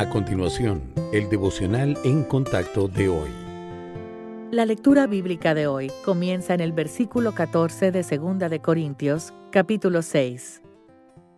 A 0.00 0.08
continuación, 0.08 0.80
el 1.12 1.28
devocional 1.28 1.94
en 2.04 2.24
contacto 2.24 2.88
de 2.88 3.10
hoy. 3.10 3.28
La 4.50 4.64
lectura 4.64 5.06
bíblica 5.06 5.52
de 5.52 5.66
hoy 5.66 5.92
comienza 6.06 6.54
en 6.54 6.60
el 6.60 6.72
versículo 6.72 7.34
14 7.34 7.92
de 7.92 8.02
2 8.02 8.38
de 8.50 8.62
Corintios, 8.62 9.34
capítulo 9.50 10.00
6. 10.00 10.62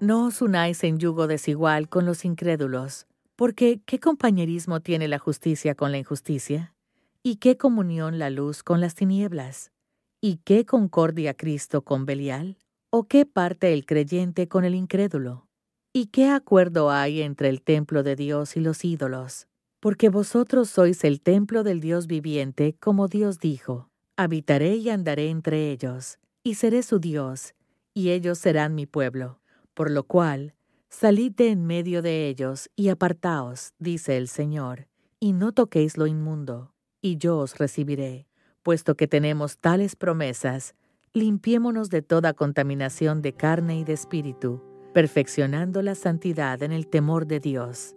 No 0.00 0.26
os 0.26 0.42
unáis 0.42 0.84
en 0.84 0.98
yugo 0.98 1.26
desigual 1.26 1.88
con 1.88 2.04
los 2.04 2.26
incrédulos, 2.26 3.06
porque 3.34 3.80
¿qué 3.86 3.98
compañerismo 3.98 4.80
tiene 4.80 5.08
la 5.08 5.18
justicia 5.18 5.74
con 5.74 5.90
la 5.90 5.96
injusticia? 5.96 6.74
¿Y 7.22 7.36
qué 7.36 7.56
comunión 7.56 8.18
la 8.18 8.28
luz 8.28 8.62
con 8.62 8.82
las 8.82 8.94
tinieblas? 8.94 9.72
¿Y 10.20 10.36
qué 10.44 10.66
concordia 10.66 11.32
Cristo 11.32 11.80
con 11.80 12.04
Belial? 12.04 12.58
¿O 12.90 13.04
qué 13.04 13.24
parte 13.24 13.72
el 13.72 13.86
creyente 13.86 14.48
con 14.48 14.66
el 14.66 14.74
incrédulo? 14.74 15.49
¿Y 15.92 16.06
qué 16.06 16.28
acuerdo 16.28 16.92
hay 16.92 17.20
entre 17.20 17.48
el 17.48 17.62
templo 17.62 18.04
de 18.04 18.14
Dios 18.14 18.56
y 18.56 18.60
los 18.60 18.84
ídolos? 18.84 19.48
Porque 19.80 20.08
vosotros 20.08 20.70
sois 20.70 21.02
el 21.02 21.20
templo 21.20 21.64
del 21.64 21.80
Dios 21.80 22.06
viviente, 22.06 22.76
como 22.78 23.08
Dios 23.08 23.40
dijo, 23.40 23.90
habitaré 24.16 24.76
y 24.76 24.88
andaré 24.88 25.30
entre 25.30 25.72
ellos, 25.72 26.20
y 26.44 26.54
seré 26.54 26.84
su 26.84 27.00
Dios, 27.00 27.54
y 27.92 28.10
ellos 28.10 28.38
serán 28.38 28.76
mi 28.76 28.86
pueblo. 28.86 29.40
Por 29.74 29.90
lo 29.90 30.04
cual, 30.04 30.54
salid 30.90 31.32
de 31.32 31.48
en 31.48 31.66
medio 31.66 32.02
de 32.02 32.28
ellos 32.28 32.70
y 32.76 32.90
apartaos, 32.90 33.72
dice 33.80 34.16
el 34.16 34.28
Señor, 34.28 34.86
y 35.18 35.32
no 35.32 35.50
toquéis 35.50 35.96
lo 35.96 36.06
inmundo, 36.06 36.72
y 37.02 37.16
yo 37.16 37.38
os 37.38 37.58
recibiré. 37.58 38.28
Puesto 38.62 38.94
que 38.94 39.08
tenemos 39.08 39.58
tales 39.58 39.96
promesas, 39.96 40.76
limpiémonos 41.14 41.90
de 41.90 42.02
toda 42.02 42.32
contaminación 42.32 43.22
de 43.22 43.32
carne 43.32 43.80
y 43.80 43.82
de 43.82 43.94
espíritu 43.94 44.69
perfeccionando 44.92 45.82
la 45.82 45.94
santidad 45.94 46.62
en 46.62 46.72
el 46.72 46.86
temor 46.86 47.26
de 47.26 47.40
Dios. 47.40 47.96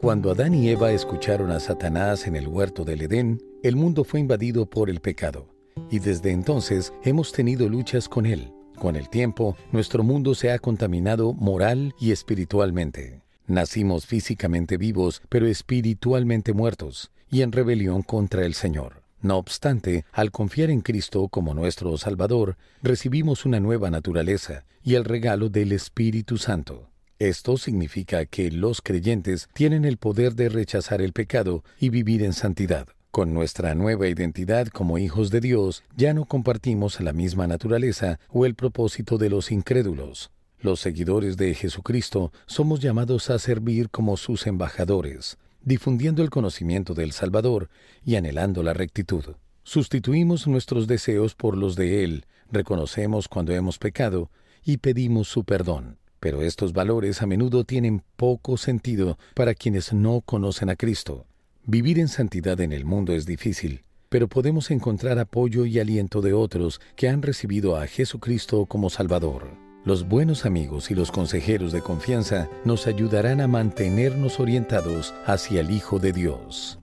Cuando 0.00 0.30
Adán 0.30 0.54
y 0.54 0.70
Eva 0.70 0.92
escucharon 0.92 1.50
a 1.50 1.60
Satanás 1.60 2.26
en 2.26 2.34
el 2.34 2.48
huerto 2.48 2.84
del 2.84 3.02
Edén, 3.02 3.38
el 3.62 3.76
mundo 3.76 4.02
fue 4.02 4.20
invadido 4.20 4.64
por 4.64 4.88
el 4.88 5.00
pecado, 5.00 5.48
y 5.90 5.98
desde 5.98 6.30
entonces 6.30 6.92
hemos 7.04 7.32
tenido 7.32 7.68
luchas 7.68 8.08
con 8.08 8.24
él. 8.24 8.52
Con 8.78 8.96
el 8.96 9.10
tiempo, 9.10 9.56
nuestro 9.72 10.02
mundo 10.02 10.34
se 10.34 10.50
ha 10.50 10.58
contaminado 10.58 11.34
moral 11.34 11.94
y 12.00 12.12
espiritualmente. 12.12 13.20
Nacimos 13.46 14.06
físicamente 14.06 14.78
vivos, 14.78 15.20
pero 15.28 15.46
espiritualmente 15.46 16.54
muertos, 16.54 17.10
y 17.30 17.42
en 17.42 17.52
rebelión 17.52 18.02
contra 18.02 18.46
el 18.46 18.54
Señor. 18.54 18.99
No 19.22 19.36
obstante, 19.36 20.04
al 20.12 20.30
confiar 20.30 20.70
en 20.70 20.80
Cristo 20.80 21.28
como 21.28 21.52
nuestro 21.52 21.96
Salvador, 21.98 22.56
recibimos 22.82 23.44
una 23.44 23.60
nueva 23.60 23.90
naturaleza 23.90 24.64
y 24.82 24.94
el 24.94 25.04
regalo 25.04 25.50
del 25.50 25.72
Espíritu 25.72 26.38
Santo. 26.38 26.88
Esto 27.18 27.58
significa 27.58 28.24
que 28.24 28.50
los 28.50 28.80
creyentes 28.80 29.50
tienen 29.52 29.84
el 29.84 29.98
poder 29.98 30.34
de 30.34 30.48
rechazar 30.48 31.02
el 31.02 31.12
pecado 31.12 31.64
y 31.78 31.90
vivir 31.90 32.22
en 32.22 32.32
santidad. 32.32 32.88
Con 33.10 33.34
nuestra 33.34 33.74
nueva 33.74 34.08
identidad 34.08 34.68
como 34.68 34.96
hijos 34.96 35.30
de 35.30 35.40
Dios, 35.40 35.82
ya 35.96 36.14
no 36.14 36.24
compartimos 36.24 36.98
la 37.00 37.12
misma 37.12 37.46
naturaleza 37.46 38.20
o 38.30 38.46
el 38.46 38.54
propósito 38.54 39.18
de 39.18 39.28
los 39.28 39.52
incrédulos. 39.52 40.30
Los 40.60 40.80
seguidores 40.80 41.36
de 41.36 41.54
Jesucristo 41.54 42.32
somos 42.46 42.80
llamados 42.80 43.28
a 43.28 43.38
servir 43.38 43.90
como 43.90 44.16
sus 44.16 44.46
embajadores, 44.46 45.36
difundiendo 45.62 46.22
el 46.22 46.30
conocimiento 46.30 46.94
del 46.94 47.12
Salvador 47.12 47.68
y 48.04 48.16
anhelando 48.16 48.62
la 48.62 48.72
rectitud. 48.72 49.24
Sustituimos 49.62 50.46
nuestros 50.46 50.86
deseos 50.86 51.34
por 51.34 51.56
los 51.56 51.76
de 51.76 52.04
Él, 52.04 52.26
reconocemos 52.50 53.28
cuando 53.28 53.52
hemos 53.52 53.78
pecado 53.78 54.30
y 54.64 54.78
pedimos 54.78 55.28
su 55.28 55.44
perdón. 55.44 55.98
Pero 56.18 56.42
estos 56.42 56.72
valores 56.72 57.22
a 57.22 57.26
menudo 57.26 57.64
tienen 57.64 58.02
poco 58.16 58.56
sentido 58.56 59.18
para 59.34 59.54
quienes 59.54 59.92
no 59.92 60.20
conocen 60.20 60.68
a 60.68 60.76
Cristo. 60.76 61.26
Vivir 61.64 61.98
en 61.98 62.08
santidad 62.08 62.60
en 62.60 62.72
el 62.72 62.84
mundo 62.84 63.14
es 63.14 63.26
difícil, 63.26 63.84
pero 64.08 64.28
podemos 64.28 64.70
encontrar 64.70 65.18
apoyo 65.18 65.64
y 65.64 65.78
aliento 65.78 66.20
de 66.20 66.32
otros 66.32 66.80
que 66.96 67.08
han 67.08 67.22
recibido 67.22 67.76
a 67.76 67.86
Jesucristo 67.86 68.66
como 68.66 68.90
Salvador. 68.90 69.59
Los 69.84 70.06
buenos 70.06 70.44
amigos 70.44 70.90
y 70.90 70.94
los 70.94 71.10
consejeros 71.10 71.72
de 71.72 71.80
confianza 71.80 72.48
nos 72.64 72.86
ayudarán 72.86 73.40
a 73.40 73.46
mantenernos 73.46 74.38
orientados 74.38 75.14
hacia 75.26 75.62
el 75.62 75.70
Hijo 75.70 75.98
de 75.98 76.12
Dios. 76.12 76.78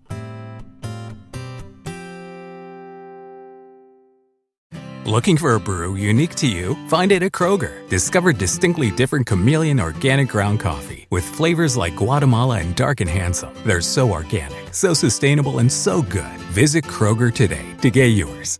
Looking 5.06 5.38
for 5.38 5.56
a 5.56 5.59
brew 5.59 5.94
unique 5.94 6.36
to 6.36 6.47
you? 6.47 6.75
Find 6.90 7.13
it 7.13 7.24
at 7.24 7.31
Kroger. 7.31 7.88
Discover 7.88 8.34
distinctly 8.34 8.91
different 8.91 9.25
chameleon 9.25 9.80
organic 9.80 10.28
ground 10.28 10.59
coffee 10.59 11.07
with 11.09 11.24
flavors 11.24 11.78
like 11.78 11.96
Guatemala 11.96 12.59
and 12.59 12.75
Dark 12.75 13.00
and 13.00 13.09
Handsome. 13.09 13.53
They're 13.66 13.80
so 13.80 14.12
organic, 14.12 14.74
so 14.74 14.94
sustainable, 14.94 15.59
and 15.59 15.72
so 15.72 16.02
good. 16.02 16.36
Visit 16.52 16.84
Kroger 16.84 17.34
today 17.34 17.66
to 17.81 17.90
get 17.90 18.07
yours. 18.07 18.59